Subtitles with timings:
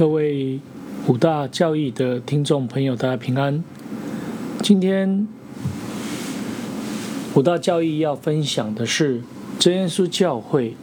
[0.00, 0.58] 各位
[1.08, 3.62] 五大教义的听众朋友，大家平安。
[4.62, 5.28] 今天
[7.34, 9.20] 五大教义要分享的是
[9.58, 10.74] 真耶稣教会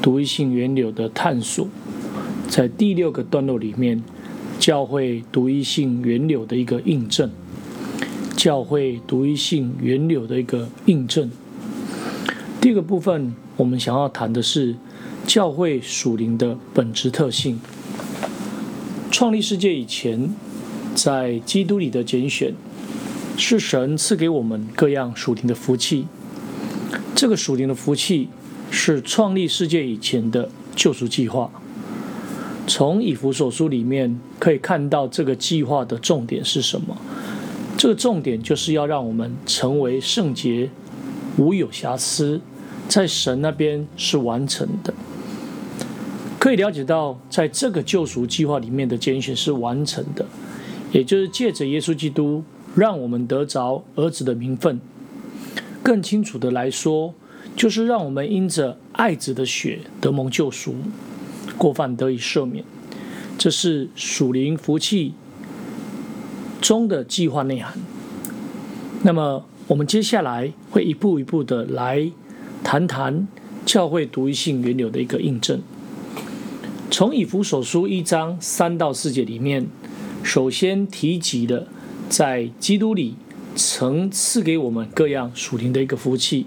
[0.00, 1.68] 独一性源流的探索，
[2.48, 4.02] 在第六个段落里面，
[4.58, 7.30] 教会独一性源流的一个印证，
[8.34, 11.30] 教会独一性源流的一个印证。
[12.62, 14.74] 第二个部分，我们想要谈的是
[15.26, 17.60] 教会属灵的本质特性。
[19.14, 20.34] 创立世界以前，
[20.92, 22.52] 在基督里的拣选，
[23.36, 26.08] 是神赐给我们各样属灵的福气。
[27.14, 28.28] 这个属灵的福气
[28.72, 31.48] 是创立世界以前的救赎计划。
[32.66, 36.96] 从以弗所书里面可以看到，这个计划的重点是什么？
[37.76, 40.68] 这个重点就是要让我们成为圣洁，
[41.36, 42.40] 无有瑕疵，
[42.88, 44.92] 在神那边是完成的。
[46.44, 50.26] 可以了解到，在这个救赎计划里面的拣选是完成的，
[50.92, 54.78] 也就是借着耶稣基督，让我们得着儿子的名分。
[55.82, 57.14] 更清楚的来说，
[57.56, 60.74] 就是让我们因着爱子的血得蒙救赎，
[61.56, 62.62] 过犯得以赦免。
[63.38, 65.14] 这是属灵福气
[66.60, 67.72] 中的计划内涵。
[69.02, 72.12] 那么，我们接下来会一步一步的来
[72.62, 73.26] 谈谈
[73.64, 75.62] 教会独一性原有的一个印证。
[76.96, 79.66] 从以弗所书一章三到四节里面，
[80.22, 81.66] 首先提及的
[82.08, 83.16] 在基督里
[83.56, 86.46] 曾赐给我们各样属灵的一个福气，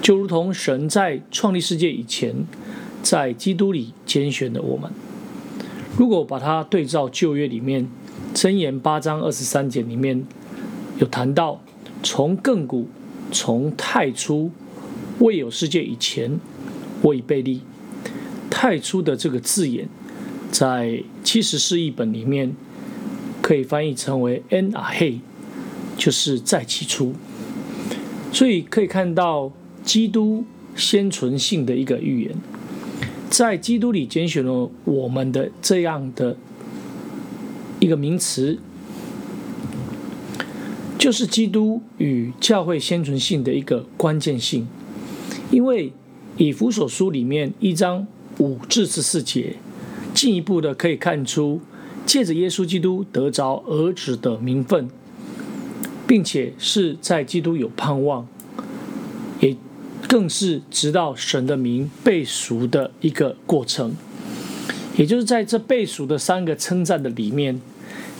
[0.00, 2.46] 就如同神在创立世界以前，
[3.02, 4.88] 在基督里拣选了我们。
[5.98, 7.90] 如果把它对照旧约里面
[8.32, 10.24] 箴言八章二十三节里面
[11.00, 11.60] 有谈到，
[12.04, 12.86] 从亘古
[13.32, 14.52] 从太初
[15.18, 16.38] 未有世界以前，
[17.02, 17.62] 我已被立。
[18.66, 19.88] 太初的这个字眼，
[20.50, 22.52] 在七十四译本里面
[23.40, 25.20] 可以翻译成为 “n 啊嘿”，
[25.96, 27.14] 就是在起初。
[28.32, 29.52] 所以可以看到
[29.84, 30.44] 基督
[30.74, 32.34] 先存性的一个预言，
[33.30, 36.36] 在基督里拣选了我们的这样的
[37.78, 38.58] 一个名词，
[40.98, 44.66] 就是基督与教会先存性的一个关键性。
[45.52, 45.92] 因为
[46.36, 48.08] 以弗所书里面一章。
[48.38, 49.56] 五至十四节，
[50.12, 51.60] 进一步的可以看出，
[52.04, 54.88] 借着耶稣基督得着儿子的名分，
[56.06, 58.26] 并且是在基督有盼望，
[59.40, 59.56] 也
[60.08, 63.94] 更是直到神的名被赎的一个过程。
[64.96, 67.60] 也就是在这被赎的三个称赞的里面，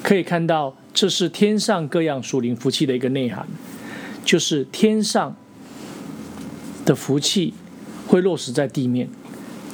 [0.03, 3.47] 可以看到这是天上各样属灵福气的一个内涵，
[4.25, 5.37] 就是天上
[6.85, 7.55] 的福气
[8.07, 9.09] 会落实在地面。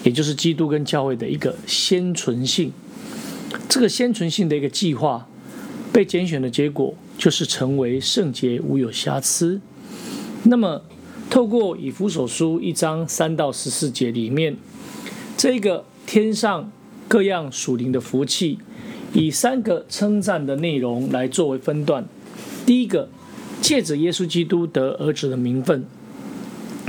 [0.04, 2.72] 也就是基督跟教会的一个先存性，
[3.68, 5.28] 这个先存性的一个计划
[5.92, 9.60] 被拣选的结果，就是成为圣洁无有瑕疵。
[10.44, 10.82] 那么，
[11.30, 14.56] 透过以弗所书一章三到十四节里面，
[15.36, 16.72] 这个天上
[17.06, 18.58] 各样属灵的福气，
[19.12, 22.04] 以三个称赞的内容来作为分段。
[22.66, 23.08] 第一个，
[23.60, 25.82] 借着耶稣基督得儿子的名分；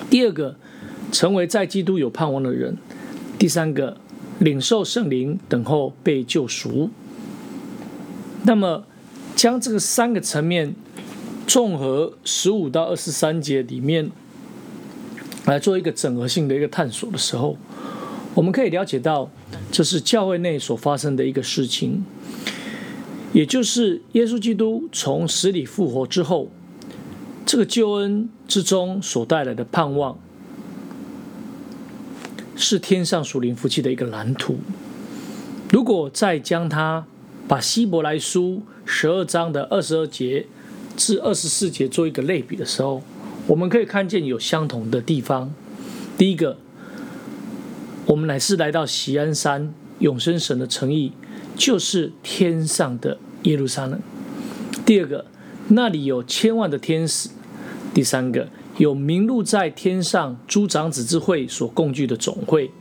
[0.10, 0.56] 第二个，
[1.12, 2.76] 成为在基督有盼望的人。
[3.44, 3.98] 第三个，
[4.40, 6.90] 领受圣灵，等候被救赎。
[8.46, 8.86] 那么，
[9.36, 10.74] 将这个三个层面
[11.46, 14.10] 综合十五到二十三节里面
[15.44, 17.58] 来做一个整合性的一个探索的时候，
[18.34, 19.30] 我们可以了解到，
[19.70, 22.06] 这是教会内所发生的一个事情，
[23.34, 26.50] 也就是耶稣基督从死里复活之后，
[27.46, 30.18] 这个救恩之中所带来的盼望。
[32.56, 34.58] 是天上属灵夫妻的一个蓝图。
[35.72, 37.06] 如果再将它
[37.48, 40.46] 把希伯来书十二章的二十二节
[40.96, 43.02] 至二十四节做一个类比的时候，
[43.48, 45.54] 我们可以看见有相同的地方。
[46.18, 46.58] 第一个，
[48.06, 51.12] 我们乃是来到锡安山永生神的诚意，
[51.56, 54.00] 就是天上的耶路撒冷。
[54.86, 55.26] 第二个，
[55.70, 57.30] 那里有千万的天使。
[57.94, 58.48] 第三个。
[58.78, 62.72] 有名录在天上诸长子之会所共聚的总会。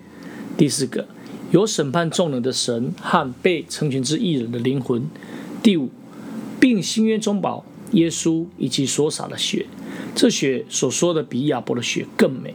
[0.56, 1.06] 第四个，
[1.50, 5.04] 有审判众人的神和被成全之艺人的灵魂。
[5.62, 5.90] 第五，
[6.58, 9.66] 并新约中保耶稣以及所洒的血，
[10.14, 12.54] 这血所说的比亚伯的血更美。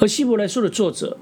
[0.00, 1.18] 而希伯来书的作者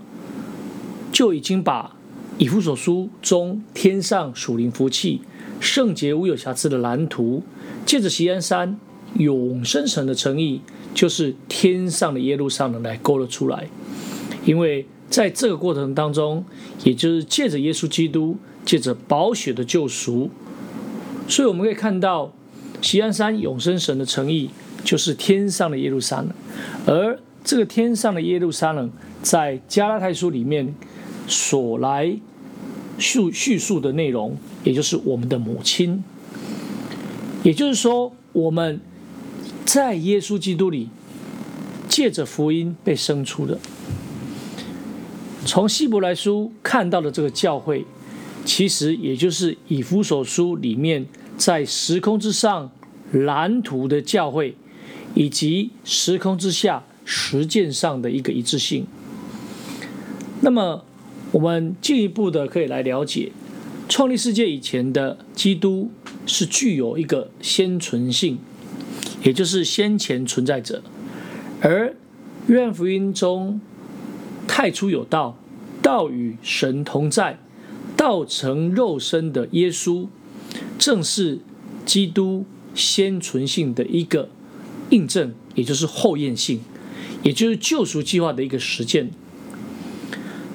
[1.13, 1.97] 就已经把
[2.39, 5.21] 以弗所书中天上属灵福气、
[5.61, 7.43] 圣洁无有瑕疵的蓝图，
[7.85, 8.79] 借着锡安山
[9.17, 10.61] 永生神的诚意。
[10.95, 13.67] 就是天上的耶路撒冷来勾勒出来，
[14.45, 16.45] 因为在这个过程当中，
[16.85, 18.37] 也就是借着耶稣基督
[18.67, 20.29] 借着宝血的救赎。
[21.27, 22.35] 所以我们可以看到，
[22.83, 24.51] 锡安山永生神的诚意
[24.85, 26.29] 就是天上的耶路撒冷，
[26.85, 28.91] 而这个天上的耶路撒冷，
[29.23, 30.75] 在加拉太书里面
[31.27, 32.15] 所来
[32.99, 36.05] 叙叙述的内容，也就是我们的母亲。
[37.43, 38.79] 也就是说，我们
[39.73, 40.91] 在耶稣基督里，
[41.89, 43.59] 借着福音被生出的。
[45.47, 47.87] 从希伯来书看到的这个教会，
[48.45, 51.07] 其实也就是以弗所书里面
[51.39, 52.71] 在时空之上
[53.13, 54.55] 蓝图的教会，
[55.15, 58.87] 以及时空之下实践上的一个一致性。
[60.43, 60.85] 那么，
[61.31, 63.33] 我们进一步的可以来了解，
[63.89, 65.91] 创立世界以前的基督。
[66.25, 68.39] 是具有一个先存性，
[69.23, 70.83] 也就是先前存在者。
[71.61, 71.95] 而
[72.47, 73.61] 约翰福音中
[74.47, 75.39] 太初有道，
[75.81, 77.39] 道与神同在，
[77.97, 80.09] 道成肉身的耶稣，
[80.79, 81.39] 正是
[81.85, 84.29] 基督先存性的一个
[84.91, 86.61] 印证，也就是后验性，
[87.23, 89.11] 也就是救赎计划的一个实践。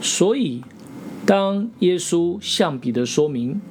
[0.01, 0.61] 所以，
[1.25, 3.61] 当耶稣向彼得说明。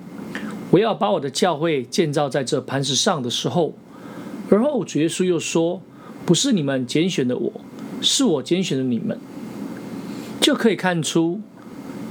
[0.72, 3.78] 我要把我的教会建造在这磐石上的时候，
[4.50, 5.82] 而后主耶稣又说
[6.24, 7.52] ：“不是你们拣选的我，
[8.00, 9.18] 是我拣选的你们。”
[10.40, 11.40] 就可以看出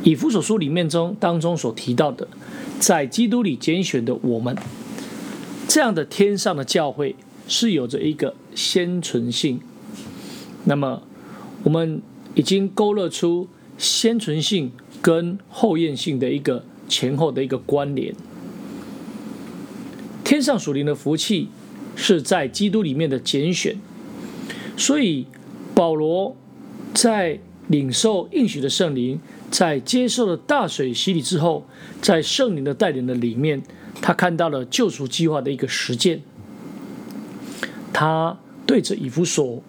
[0.03, 2.27] 以弗所书里面中当中所提到的，
[2.79, 4.53] 在基督里拣选的我们，
[5.69, 7.15] 这样的天上的教会
[7.47, 9.61] 是有着一个先存性。
[10.65, 11.03] 那么，
[11.63, 12.01] 我们
[12.33, 13.47] 已经勾勒出
[13.77, 18.13] 先存性跟后验性的一个前后的一个关联。
[20.25, 21.47] 天上属灵的福气
[21.95, 23.77] 是在基督里面的拣选，
[24.75, 25.25] 所以
[25.73, 26.35] 保罗
[26.93, 29.19] 在领受应许的圣灵，
[29.49, 31.65] 在接受了大水洗礼之后，
[32.01, 33.63] 在圣灵的带领的里面，
[34.01, 36.21] 他看到了救赎计划的一个实践。
[37.93, 39.63] 他对着以弗所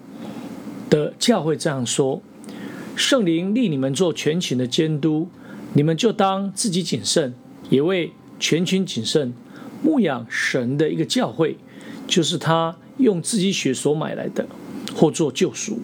[0.91, 2.21] 的教会这样说
[2.97, 5.29] ：“圣灵立你们做全群的监督，
[5.75, 7.35] 你们就当自己谨慎，
[7.71, 9.33] 也为全群谨慎。”
[9.83, 11.59] 牧养神的一个教会，
[12.07, 14.47] 就是他用自己血所买来的，
[14.95, 15.79] 或做救赎。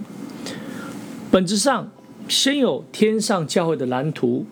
[1.31, 1.91] 本质上，
[2.29, 4.47] 先有天上教会的蓝图，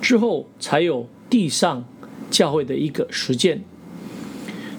[0.00, 1.84] 之后才有地上
[2.30, 3.62] 教会的一个实践。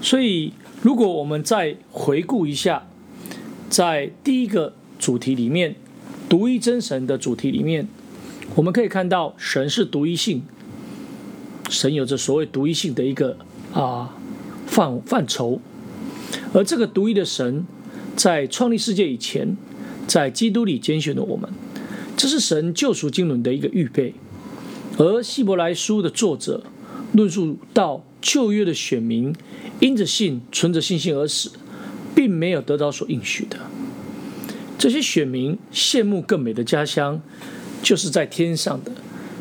[0.01, 2.87] 所以，如果我们再回顾一下，
[3.69, 5.75] 在第一个主题里面，
[6.27, 7.87] 独一真神的主题里面，
[8.55, 10.43] 我们可以看到神是独一性，
[11.69, 13.37] 神有着所谓独一性的一个。
[13.73, 14.15] 啊，
[14.65, 15.59] 范范畴，
[16.55, 17.67] 而这个独一的神，
[18.15, 19.57] 在创立世界以前，
[20.07, 21.49] 在基督里拣选的我们，
[22.15, 24.13] 这是神救赎经纶的一个预备。
[24.97, 26.63] 而希伯来书的作者
[27.11, 29.35] 论述到旧约的选民
[29.81, 31.51] 因着信存着信心而死，
[32.15, 33.57] 并没有得到所应许的。
[34.77, 37.21] 这些选民羡慕更美的家乡，
[37.83, 38.93] 就是在天上的，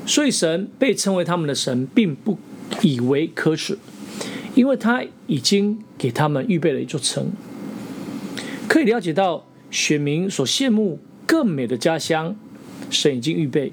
[0.05, 2.37] 所以神被称为他们的神，并不
[2.83, 3.79] 以为可耻。
[4.55, 7.33] 因为他已经给他们预备了一座城，
[8.69, 12.37] 可以了解到选民所羡慕更美的家乡，
[12.89, 13.73] 神已经预备，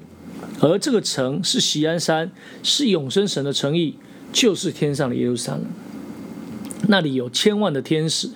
[0.60, 3.96] 而这个城是喜安山，是永生神的诚意，
[4.32, 5.64] 就是天上的耶路撒冷。
[6.88, 8.30] 那里有千万的天使，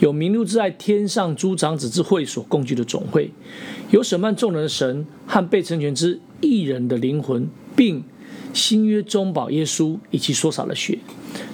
[0.00, 3.30] 有名录在天上诸长子之会所共聚的总会，
[3.90, 8.04] 有审判众人的神和被成全之一人的灵魂，并
[8.52, 10.98] 新约中保耶稣以及所洒的血。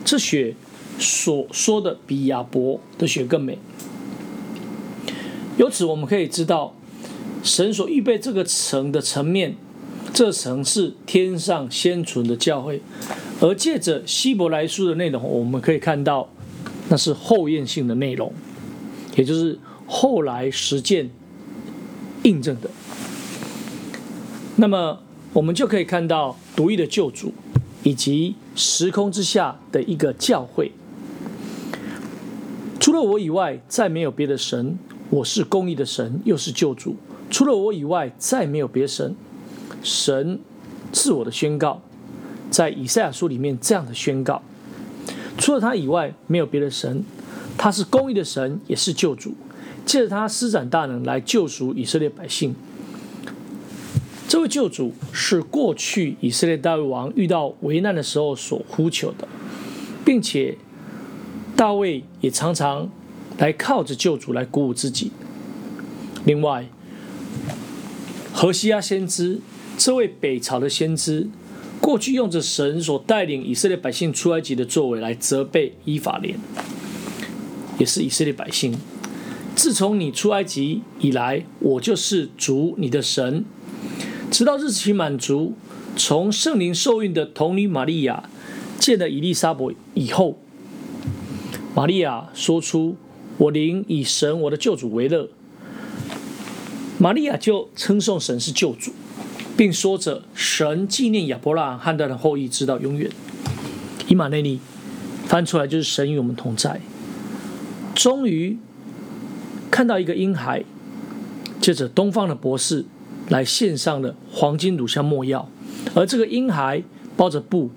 [0.04, 0.54] 这血
[0.98, 3.58] 所说的比亚伯的血更美。
[5.56, 6.74] 由此我们可以知道，
[7.42, 9.54] 神所预备这个城的层面，
[10.12, 12.80] 这层是天上先存的教会，
[13.40, 16.28] 而借着希伯来书的内容，我们可以看到
[16.88, 18.32] 那是后验性的内容，
[19.16, 21.10] 也就是后来实践
[22.22, 22.70] 印证的。
[24.56, 25.00] 那么
[25.32, 27.32] 我们就可以看到独一的救主。
[27.82, 30.72] 以及时空之下的一个教会，
[32.78, 34.78] 除了我以外，再没有别的神。
[35.10, 36.96] 我是公义的神，又是救主。
[37.30, 39.14] 除了我以外，再没有别神。
[39.82, 40.38] 神
[40.92, 41.82] 自我的宣告，
[42.50, 44.42] 在以赛亚书里面这样的宣告：
[45.36, 47.04] 除了他以外，没有别的神。
[47.58, 49.34] 他是公义的神，也是救主，
[49.84, 52.54] 借着他施展大能来救赎以色列百姓。
[54.32, 59.28] 这位救主是过去以色列大卫王遇到危难的时候所呼求的，
[60.06, 60.56] 并且
[61.54, 62.90] 大卫也常常
[63.36, 65.12] 来靠着救主来鼓舞自己。
[66.24, 66.66] 另外，
[68.32, 69.38] 何西阿先知
[69.76, 71.28] 这位北朝的先知，
[71.78, 76.38] 过去用着神所带领以色列百姓出埃及的作为来责备伊法莲，
[77.78, 78.74] 也是以色列百姓。
[79.54, 83.44] 自从你出埃及以来，我就是主你的神。
[84.32, 85.52] 直到日期满足，
[85.94, 88.30] 从圣灵受孕的童女玛利亚
[88.78, 90.38] 见了以利沙伯以后，
[91.76, 92.96] 玛利亚说出
[93.36, 95.28] ：“我灵以神我的救主为乐。”
[96.98, 98.92] 玛利亚就称颂神是救主。
[99.54, 103.10] 并说着：“神纪念亚伯拉罕的后裔，直到永远。”
[104.08, 104.60] 以马内利
[105.26, 106.80] 翻出来就是神与我们同在。
[107.94, 108.56] 终于
[109.70, 110.64] 看到一个婴孩，
[111.60, 112.86] 借着东方的博士
[113.28, 115.48] 来献上了黄金乳香墨药，
[115.94, 116.82] 而这个婴孩
[117.16, 117.70] 包着布，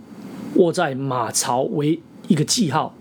[0.55, 2.95] 卧在马槽为一个记号。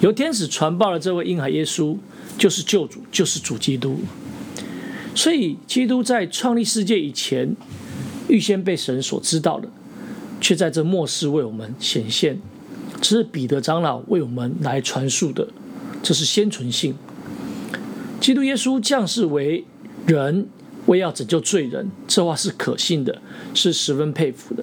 [0.00, 1.96] 由天使传报了这位婴孩耶稣
[2.36, 4.00] 就是救主，就是主基督。
[5.14, 7.54] 所以，基督在创立世界以前，
[8.28, 9.68] 预先被神所知道的，
[10.40, 12.40] 却在这末世为我们显现。
[13.00, 15.48] 这是彼得长老为我们来传述的，
[16.02, 16.94] 这是先存性。
[18.20, 19.64] 基督耶稣降世为
[20.06, 20.48] 人，
[20.92, 23.22] 为要拯救罪人，这话是可信的，
[23.54, 24.62] 是十分佩服的。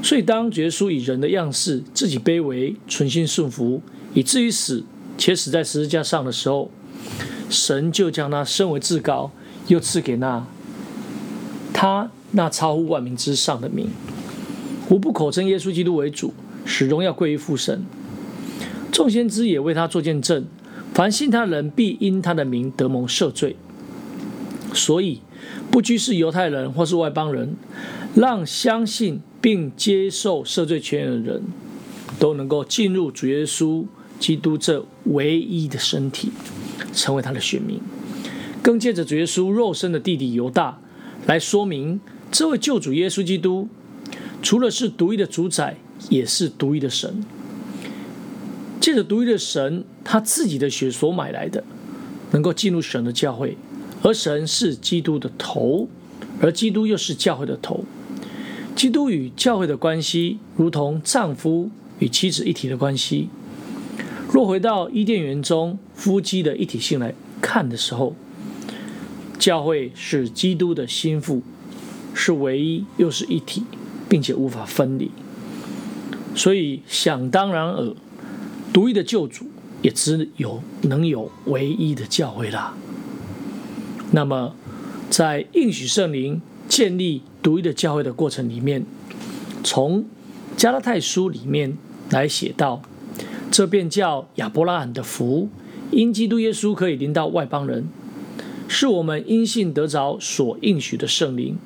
[0.00, 3.82] 所以，当耶稣以人的样式，自己卑微，存心顺服，
[4.14, 4.84] 以至于死，
[5.18, 6.70] 且死在十字架上的时候，
[7.50, 9.32] 神就将他升为至高。
[9.68, 10.46] 又赐给那
[11.72, 13.88] 他那超乎万民之上的名，
[14.90, 16.34] 无不口称耶稣基督为主，
[16.66, 17.82] 使荣耀归于父神。
[18.92, 20.44] 众先知也为他作见证，
[20.92, 23.56] 凡信他的人必因他的名得蒙赦罪。
[24.74, 25.20] 所以，
[25.70, 27.56] 不拘是犹太人或是外邦人，
[28.14, 31.42] 让相信并接受赦罪权的人
[32.18, 33.84] 都能够进入主耶稣
[34.18, 36.32] 基督这唯一的身体，
[36.92, 37.80] 成为他的选民。
[38.62, 40.80] 更借着主耶稣肉身的弟弟犹大
[41.26, 42.00] 来说明，
[42.32, 43.68] 这位救主耶稣基督，
[44.42, 45.76] 除了是独一的主宰，
[46.08, 47.24] 也是独一的神。
[48.80, 51.62] 借着独一的神，他自己的血所买来的，
[52.32, 53.56] 能够进入神的教会，
[54.04, 55.88] 而神是基督的头，
[56.38, 57.86] 而基督又是教会的头。
[58.76, 61.70] 基督与教会的关系，如同丈夫
[62.00, 63.30] 与妻子一体的关系。
[64.30, 68.14] 若回到伊甸园中夫妻的一体性来看的时候，
[69.38, 71.40] 教会是基督的心腹，
[72.12, 73.62] 是唯一又是一体，
[74.06, 75.10] 并且无法分离。
[76.34, 77.94] 所以想当然尔，
[78.70, 79.46] 独一的救主
[79.80, 82.74] 也只有能有唯一的教会啦。
[84.14, 84.54] 那么，
[85.10, 88.86] 在应许圣灵建立独一的教会的过程里面，
[89.64, 90.04] 从
[90.56, 91.76] 加拉太书里面
[92.10, 92.80] 来写到，
[93.50, 95.48] 这便叫亚伯拉罕的福，
[95.90, 97.88] 因基督耶稣可以临到外邦人。
[98.68, 101.58] 是我们因信得着所应许的圣灵。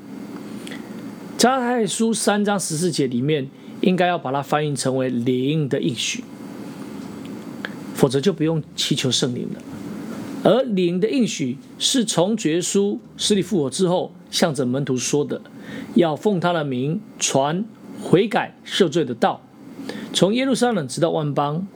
[1.36, 3.50] 加拉太书三章十四节里面，
[3.82, 6.24] 应该要把它翻译成为灵的应许，
[7.94, 9.60] 否则就不用祈求圣灵了。
[10.48, 15.42] 而灵的应许是从耶稣死里复活之后，向着门徒说的，
[15.94, 17.66] 要奉他的名传
[18.00, 19.42] 悔改赦罪的道，
[20.14, 21.68] 从耶路撒冷直到万邦。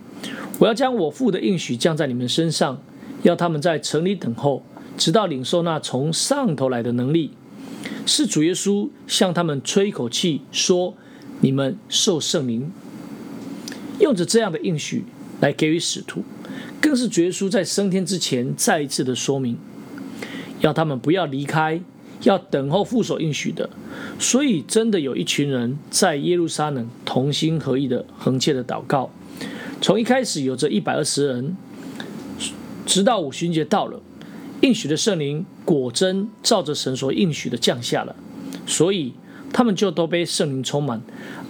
[0.58, 2.80] 我要将我父的应许降在你们身上，
[3.24, 4.64] 要他们在城里等候。
[4.96, 7.32] 直到领受那从上头来的能力，
[8.06, 10.94] 是主耶稣向他们吹一口气，说
[11.40, 12.70] ：“你们受圣灵。”
[14.00, 15.04] 用着这样的应许
[15.40, 16.22] 来给予使徒，
[16.82, 19.56] 更是主耶稣在升天之前再一次的说明，
[20.60, 21.80] 要他们不要离开，
[22.24, 23.70] 要等候父所应许的。
[24.18, 29.10] 所以，真的有一群人在耶路撒冷同心合意的横切的祷告，
[29.80, 31.56] 从一开始有着一百二十人，
[32.84, 34.00] 直到五旬节到了。
[34.62, 38.14] 应许的圣灵果真照着神所应许的降下了，
[38.66, 39.12] 所以
[39.52, 41.00] 他们就都被圣灵充满，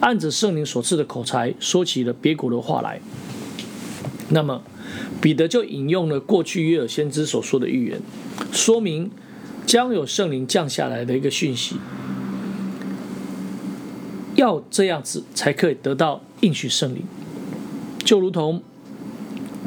[0.01, 3.01] 按着圣灵所赐的口才说起了别国的话来。
[4.31, 4.63] 那么
[5.21, 8.01] 彼得就引用了过去约尔先知所说的预言，
[8.53, 9.11] 说明
[9.67, 11.77] 将有圣灵降下来的一个讯息，
[14.35, 17.03] 要这样子才可以得到应许圣灵，
[18.05, 18.63] 就如同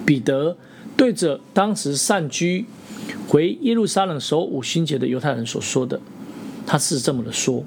[0.06, 0.58] 彼得
[0.98, 2.66] 对着当时散居。
[3.28, 6.00] 回耶路撒冷守五旬节的犹太人所说的，
[6.68, 7.64] 他是这么的说：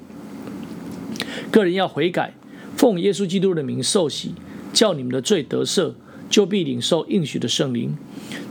[1.51, 2.33] 个人要悔改，
[2.77, 4.33] 奉耶稣基督的名受洗，
[4.71, 5.91] 叫你们的罪得赦，
[6.29, 7.97] 就必领受应许的圣灵。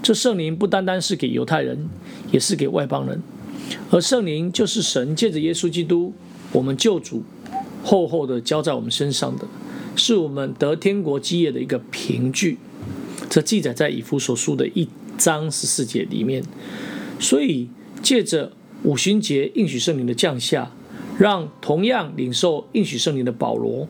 [0.03, 1.89] 这圣灵不单单是给犹太人，
[2.33, 3.23] 也是给外邦人。
[3.91, 6.13] 而圣灵就是神借着耶稣基督，
[6.53, 7.23] 我们救主
[7.85, 9.47] 厚厚的交在我们身上的，
[9.95, 12.59] 是我们得天国基业的一个凭据。
[13.29, 16.43] 这记载在以弗所书的一章十四节里面。
[17.21, 17.69] 所以，
[18.01, 18.53] 借着
[18.85, 20.73] 五旬节应许圣灵的降下，
[21.19, 23.87] 让同样领受应许圣灵的保罗，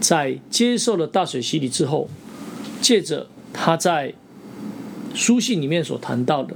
[0.00, 2.10] 在接受了大水洗礼之后，
[2.84, 4.12] 借着他在
[5.14, 6.54] 书信里面所谈到的，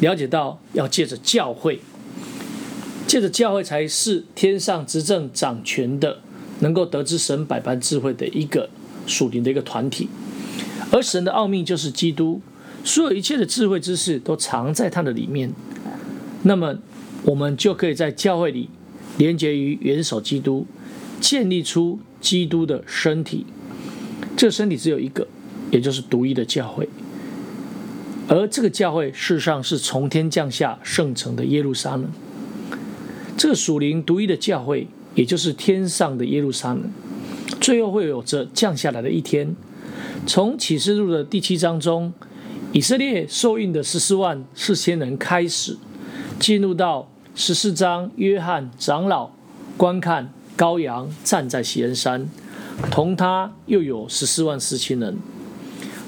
[0.00, 1.78] 了解到要借着教会，
[3.06, 6.18] 借着教会才是天上执政掌权的，
[6.58, 8.68] 能够得知神百般智慧的一个
[9.06, 10.08] 属灵的一个团体，
[10.90, 12.40] 而神的奥秘就是基督，
[12.82, 15.52] 所有一切的智慧知识都藏在他的里面。
[16.42, 16.78] 那么，
[17.22, 18.68] 我们就可以在教会里
[19.18, 20.66] 连接于元首基督，
[21.20, 23.46] 建立出基督的身体。
[24.36, 25.26] 这身体只有一个，
[25.70, 26.88] 也就是独一的教会。
[28.28, 32.08] 而这个教会事实上是从天降下圣城的耶路撒冷，
[33.36, 36.90] 这个属灵独一的教会，也就是天上的耶路撒冷，
[37.60, 39.54] 最后会有着降下来的一天。
[40.26, 42.12] 从启示录的第七章中，
[42.72, 45.76] 以色列受印的十四万四千人开始，
[46.40, 49.30] 进入到十四章，约翰长老
[49.76, 52.28] 观看羔羊站在喜恩山，
[52.90, 55.16] 同他又有十四万四千人，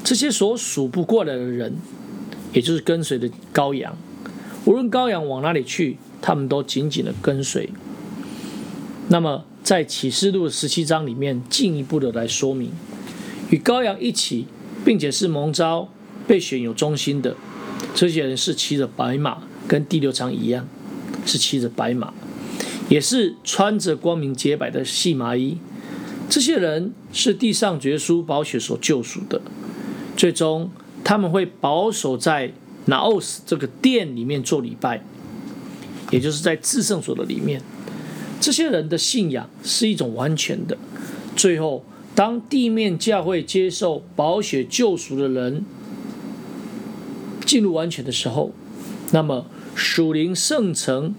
[0.03, 1.77] 这些所数不过来的人。
[2.55, 3.95] 也就是跟随的羔羊，
[4.65, 7.69] 无论羔羊往哪里去，他们都紧紧的跟随。
[9.09, 12.71] 那么，在启示录十七章里面，进一步的来说明，
[13.51, 14.47] 与羔羊一起，
[14.83, 15.91] 并且是蒙召
[16.27, 17.37] 被选有忠心的
[17.95, 20.67] 这些人，是骑着白马，跟第六章一样，
[21.27, 22.15] 是骑着白马，
[22.89, 25.59] 也是穿着光明洁白的细麻衣。
[26.29, 29.41] 这些人是地上绝书宝血所救赎的，
[30.17, 30.71] 最终。
[31.05, 32.53] 他们会保守在
[32.87, 35.03] 拿奥斯这个殿里面做礼拜，
[36.11, 37.63] 也就是在至圣所的里面。
[38.39, 40.77] 这些人的信仰是一种完全的。
[41.35, 41.83] 最后，
[42.15, 45.65] 当地面教会接受宝血救赎的人
[47.47, 48.53] 进入完全的时候，
[49.13, 51.15] 那么属灵圣城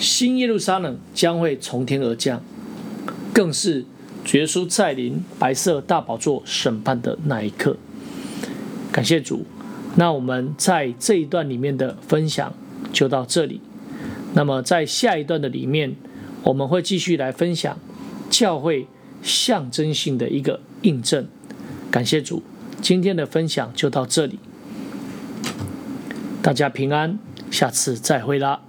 [0.00, 2.42] 新耶路撒冷将会从天而降，
[3.32, 3.84] 更是
[4.24, 7.76] 绝书在临白色大宝座审判的那一刻。
[8.90, 9.44] 感谢主，
[9.96, 12.54] 那我们在这一段里面的分享
[12.92, 13.60] 就到这里。
[14.34, 15.94] 那么在下一段的里面，
[16.42, 17.78] 我们会继续来分享
[18.30, 18.86] 教会
[19.22, 21.26] 象征性的一个印证。
[21.90, 22.42] 感谢主，
[22.80, 24.38] 今天的分享就到这里，
[26.42, 27.18] 大家平安，
[27.50, 28.60] 下次再会啦。